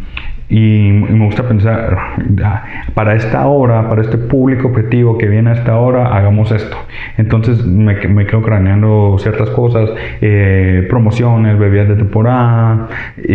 [0.48, 1.96] y, me gusta pensar,
[2.44, 6.76] ah, para esta hora, para este público objetivo que viene a esta hora, hagamos esto.
[7.16, 13.34] Entonces me, me quedo craneando ciertas cosas, eh, promociones, bebidas de temporada, y,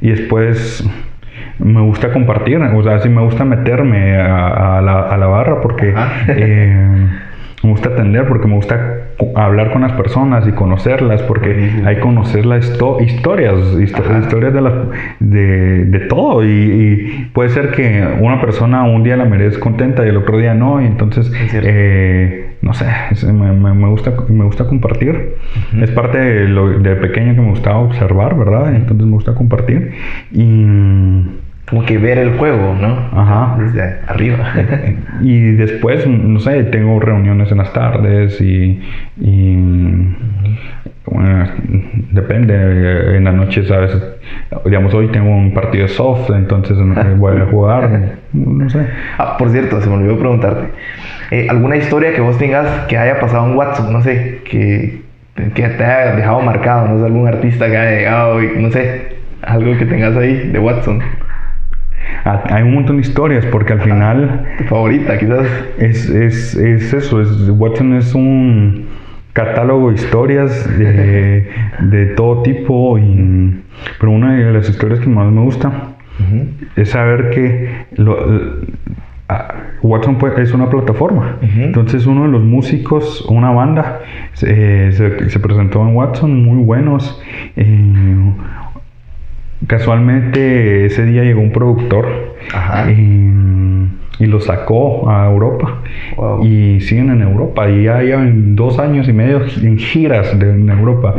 [0.00, 0.88] y después
[1.58, 5.60] me gusta compartir, o sea, sí me gusta meterme a, a la, a la barra
[5.60, 5.92] porque
[6.28, 7.08] eh,
[7.64, 12.00] me gusta atender, porque me gusta hablar con las personas y conocerlas, porque hay que
[12.00, 14.18] conocer las histo- historias, histo- Ajá.
[14.20, 14.74] historias de, las-
[15.20, 20.04] de, de todo, y, y puede ser que una persona un día la merece contenta
[20.06, 24.44] y el otro día no, y entonces, eh, no sé, es- me, me- gusta, me
[24.44, 25.34] gusta compartir.
[25.80, 28.74] Es parte de, lo, de pequeño que me gustaba observar, ¿verdad?
[28.74, 29.92] Entonces me gusta compartir.
[30.32, 30.64] Y,
[31.70, 33.08] Como que ver el juego, ¿no?
[33.12, 33.56] Ajá.
[33.58, 34.54] Desde arriba.
[35.20, 38.80] y después, no sé, tengo reuniones en las tardes y,
[39.20, 39.56] y,
[41.04, 41.46] bueno,
[42.12, 43.96] depende, eh, en la noche, ¿sabes?
[44.64, 48.86] Digamos, hoy tengo un partido soft, entonces eh, voy a jugar, no sé.
[49.18, 50.68] Ah, por cierto, se me olvidó preguntarte.
[51.30, 53.90] Eh, ¿Alguna historia que vos tengas que haya pasado en WhatsApp?
[53.90, 55.02] No sé, que,
[55.54, 59.16] que te haya dejado marcado, no sé, algún artista que haya llegado y no sé,
[59.42, 61.02] algo que tengas ahí de Watson.
[62.24, 64.44] Ah, Hay un montón de historias porque al final...
[64.58, 65.46] Tu favorita, quizás.
[65.78, 68.86] Es, es, es eso, es, Watson es un
[69.32, 71.48] catálogo de historias de,
[71.80, 73.60] de todo tipo, y,
[74.00, 75.70] pero una de las historias que más me gusta
[76.74, 78.18] es saber que lo-
[79.28, 81.36] ah, Watson es una plataforma.
[81.42, 84.00] Entonces uno de los músicos, una banda,
[84.32, 87.22] se, se- se presentó en Watson, muy buenos.
[87.56, 88.32] eh,
[89.68, 92.90] casualmente ese día llegó un productor Ajá.
[92.90, 95.80] y lo sacó a Europa.
[96.16, 96.44] Wow.
[96.44, 97.68] Y siguen en Europa.
[97.70, 101.14] Y ya llevan dos años y medio en giras de, en Europa.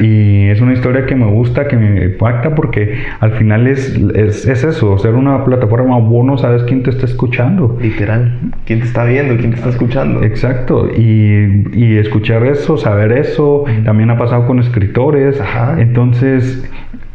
[0.00, 4.46] Y es una historia que me gusta, que me impacta, porque al final es, es,
[4.46, 7.78] es eso, ser una plataforma, vos no sabes quién te está escuchando.
[7.80, 8.38] Literal.
[8.66, 9.36] ¿Quién te está viendo?
[9.36, 10.22] ¿Quién te está escuchando?
[10.22, 15.76] Exacto, y, y escuchar eso, saber eso, también ha pasado con escritores, Ajá.
[15.80, 16.68] entonces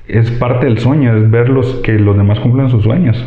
[0.07, 3.23] es parte del sueño, es ver los, que los demás cumplen sus sueños.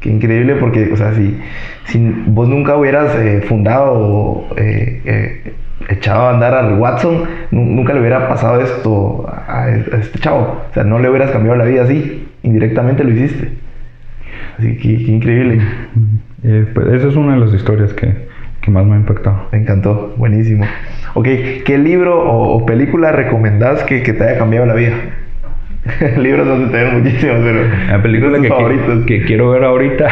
[0.00, 1.38] Qué increíble porque, o sea, si,
[1.84, 5.52] si vos nunca hubieras eh, fundado o eh, eh,
[5.90, 10.62] echado a andar al Watson, nu- nunca le hubiera pasado esto a, a este chavo.
[10.70, 12.26] O sea, no le hubieras cambiado la vida así.
[12.42, 13.50] Indirectamente lo hiciste.
[14.58, 15.60] Así que qué increíble.
[16.42, 18.14] Pues, esa es una de las historias que,
[18.62, 19.48] que más me ha impactado.
[19.52, 20.14] Me encantó.
[20.16, 20.64] Buenísimo.
[21.12, 21.26] Ok,
[21.66, 24.94] ¿qué libro o, o película recomendás que, que te haya cambiado la vida?
[26.18, 27.60] Libros no se te ven muchísimos, pero...
[27.88, 29.04] La película que, favoritos.
[29.06, 30.06] que quiero ver ahorita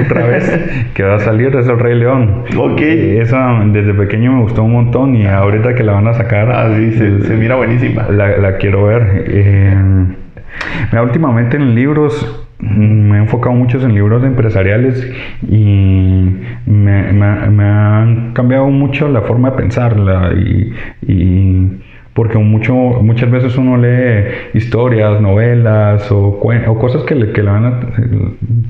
[0.04, 2.42] otra vez, que va a salir, es El Rey León.
[2.56, 2.80] Ok.
[2.80, 6.50] Eh, Esa desde pequeño me gustó un montón y ahorita que la van a sacar,
[6.50, 8.08] Ah, sí, se, se mira buenísima.
[8.10, 9.24] la, la quiero ver.
[9.28, 9.74] Eh,
[10.90, 15.08] mira, últimamente en libros mm, me he enfocado mucho en libros empresariales
[15.48, 16.34] y
[16.66, 20.72] me, me- me han cambiado mucho la forma de pensarla y,
[21.06, 21.70] y
[22.14, 27.50] porque mucho, muchas veces uno lee historias, novelas o, o cosas que le, que le
[27.50, 27.80] van a,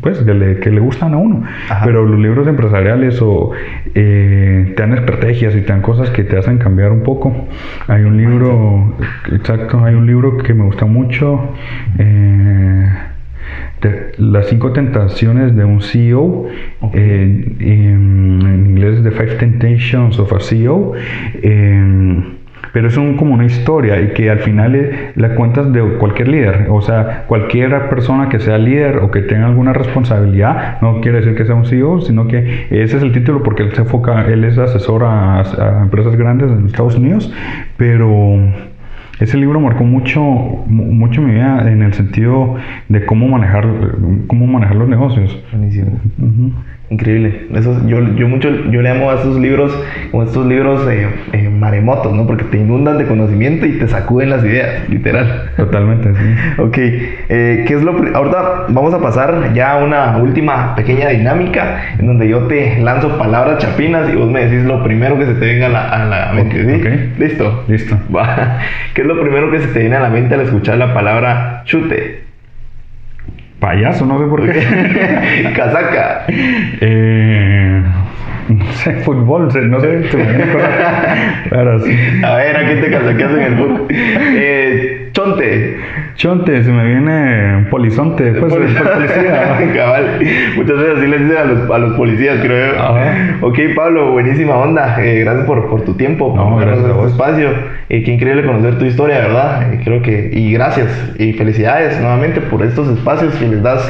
[0.00, 1.42] pues, que le, que le gustan a uno.
[1.68, 1.85] Ajá.
[1.85, 3.50] Pero los libros empresariales o
[3.94, 7.35] eh, te dan estrategias y te dan cosas que te hacen cambiar un poco.
[7.88, 8.94] Hay un libro,
[9.33, 11.40] exacto, hay un libro que me gusta mucho.
[11.98, 12.88] eh,
[13.83, 16.46] de- las cinco tentaciones de un CEO,
[16.94, 20.92] eh, en, en inglés The Five Temptations of a CEO,
[21.42, 22.22] eh,
[22.72, 26.28] pero es un- como una historia y que al final eh, la cuentas de cualquier
[26.28, 31.18] líder, o sea, cualquier persona que sea líder o que tenga alguna responsabilidad, no quiere
[31.18, 34.26] decir que sea un CEO, sino que ese es el título porque él se enfoca,
[34.26, 37.32] él es asesor a, a empresas grandes en Estados Unidos,
[37.76, 38.38] pero
[39.20, 42.56] ese libro marcó mucho, mu- mucho mi vida en el sentido
[42.88, 43.66] de cómo manejar,
[44.26, 45.38] cómo manejar los negocios.
[46.18, 46.50] Buenísimo.
[46.92, 47.46] Increíble.
[47.55, 49.72] Esos, yo, yo mucho, yo le amo a esos libros,
[50.11, 52.26] como estos libros eh, eh, maremotos, ¿no?
[52.26, 55.52] Porque te inundan de conocimiento y te sacuden las ideas, literal.
[55.57, 56.35] Totalmente, sí.
[56.59, 61.94] Ok, eh, ¿qué es lo ahorita vamos a pasar ya a una última pequeña dinámica
[61.98, 65.35] en donde yo te lanzo palabras chapinas y vos me decís lo primero que se
[65.35, 67.11] te venga a la, a la mente, ¿sí?
[67.18, 67.64] ¿Listo?
[67.68, 67.96] Listo.
[68.14, 68.59] Va.
[68.92, 71.62] ¿Qué es lo primero que se te viene a la mente al escuchar la palabra
[71.64, 72.32] chute?
[73.62, 75.53] Payaso, no sé por qué.
[75.57, 76.25] Casaca.
[76.29, 77.81] Eh,
[78.48, 81.83] no sé, fútbol, no sé, cosas raras.
[82.25, 83.87] A ver, ¿a qué te casaqueas en el fútbol?
[83.88, 85.77] Eh, Chonte.
[86.16, 88.83] Chonte, se me viene polizonte, pues, policía.
[89.75, 90.20] Cabal.
[90.57, 92.81] Muchas veces así les dicen a los, a los policías, creo.
[92.81, 93.37] Ajá.
[93.42, 94.96] Ok, Pablo, buenísima onda.
[95.03, 97.13] Eh, gracias por, por tu tiempo, No, por gracias a este vos.
[97.13, 97.50] espacio.
[97.88, 99.73] Eh, qué increíble conocer tu historia, ¿verdad?
[99.73, 100.31] Eh, creo que.
[100.33, 100.88] Y gracias.
[101.19, 103.83] Y felicidades nuevamente por estos espacios que les das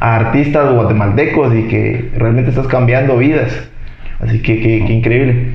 [0.00, 3.70] a artistas guatemaltecos y que realmente estás cambiando vidas.
[4.20, 5.50] Así que qué, qué increíble.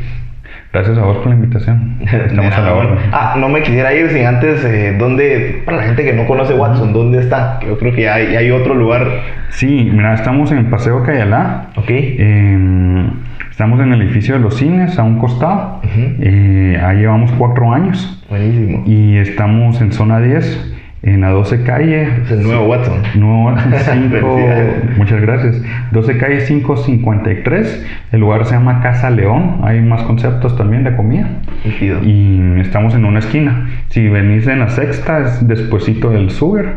[0.72, 1.98] Gracias a vos por la invitación.
[2.02, 3.00] Estamos a la orden.
[3.12, 6.54] Ah, no me quisiera ir sin antes, eh, ¿dónde, para la gente que no conoce
[6.54, 7.60] Watson, ¿dónde está?
[7.68, 9.08] Yo creo que hay, otro lugar.
[9.50, 11.70] Sí, mira, estamos en Paseo Cayalá.
[11.76, 11.90] Ok.
[11.90, 13.10] Eh,
[13.50, 15.82] estamos en el edificio de los cines, a un costado.
[15.84, 18.24] Eh, ahí llevamos cuatro años.
[18.30, 18.84] Buenísimo.
[18.86, 22.04] Y estamos en zona 10, en la 12 calle.
[22.24, 23.02] Es el nuevo Watson.
[23.16, 23.70] Nuevo 5,
[24.10, 24.98] Felicidades.
[24.98, 25.62] muchas gracias.
[25.92, 27.86] 12 calle 553.
[28.12, 29.60] El lugar se llama Casa León.
[29.64, 31.28] Hay más conceptos también de comida.
[31.66, 32.04] Nítido.
[32.04, 33.70] Y estamos en una esquina.
[33.90, 36.76] Si venís en la sexta, es despuesito del Sugar.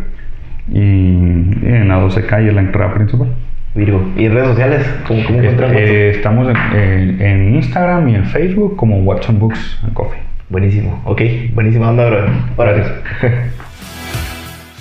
[0.70, 3.28] Y en la 12 calle, la entrada principal.
[3.74, 4.06] Virgo.
[4.16, 4.94] ¿Y redes sociales?
[5.08, 5.86] ¿Cómo, cómo encuentran Watson?
[5.88, 10.20] Eh, estamos en, en- en Instagram y en Facebook como Watson Books and Coffee.
[10.50, 11.00] Buenísimo.
[11.06, 11.22] Ok.
[11.54, 12.26] Buenísima onda, bro.
[12.58, 12.92] Gracias.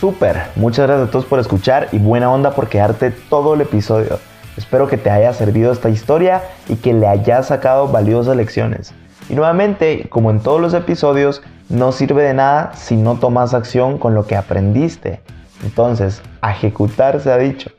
[0.01, 4.17] Súper, muchas gracias a todos por escuchar y buena onda por quedarte todo el episodio.
[4.57, 8.95] Espero que te haya servido esta historia y que le hayas sacado valiosas lecciones.
[9.29, 13.99] Y nuevamente, como en todos los episodios, no sirve de nada si no tomas acción
[13.99, 15.21] con lo que aprendiste.
[15.63, 17.69] Entonces, ejecutar se ha dicho.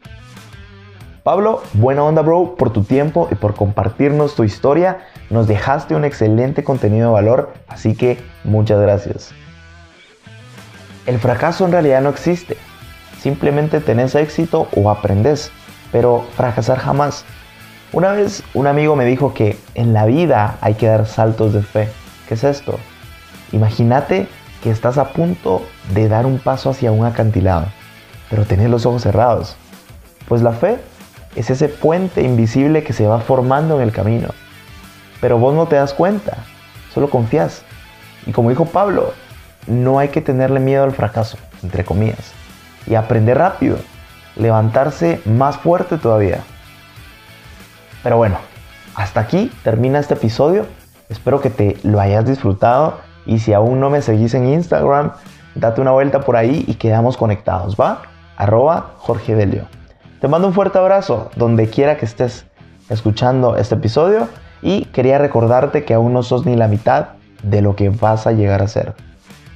[1.24, 4.98] Pablo, buena onda bro por tu tiempo y por compartirnos tu historia.
[5.28, 9.34] Nos dejaste un excelente contenido de valor, así que muchas gracias.
[11.06, 12.56] El fracaso en realidad no existe.
[13.20, 15.50] Simplemente tenés éxito o aprendes,
[15.90, 17.24] pero fracasar jamás.
[17.92, 21.62] Una vez un amigo me dijo que en la vida hay que dar saltos de
[21.62, 21.88] fe.
[22.28, 22.78] ¿Qué es esto?
[23.50, 24.28] Imagínate
[24.62, 27.66] que estás a punto de dar un paso hacia un acantilado,
[28.30, 29.56] pero tenés los ojos cerrados.
[30.28, 30.78] Pues la fe
[31.34, 34.28] es ese puente invisible que se va formando en el camino.
[35.20, 36.38] Pero vos no te das cuenta,
[36.94, 37.62] solo confías.
[38.24, 39.12] Y como dijo Pablo,
[39.66, 42.32] no hay que tenerle miedo al fracaso, entre comillas,
[42.86, 43.78] y aprender rápido,
[44.36, 46.40] levantarse más fuerte todavía.
[48.02, 48.38] Pero bueno,
[48.94, 50.66] hasta aquí termina este episodio.
[51.08, 55.12] Espero que te lo hayas disfrutado y si aún no me seguís en Instagram,
[55.54, 58.02] date una vuelta por ahí y quedamos conectados, ¿va?
[58.36, 59.66] Arroba Jorge Delio.
[60.20, 62.46] Te mando un fuerte abrazo donde quiera que estés
[62.88, 64.28] escuchando este episodio
[64.62, 67.08] y quería recordarte que aún no sos ni la mitad
[67.42, 68.94] de lo que vas a llegar a ser.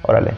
[0.03, 0.35] Órale.